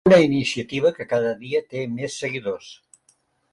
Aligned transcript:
Una 0.09 0.17
iniciativa 0.27 0.91
que 0.99 1.07
cada 1.11 1.35
dia 1.43 1.63
té 1.75 1.85
més 2.01 2.19
seguidors. 2.25 2.73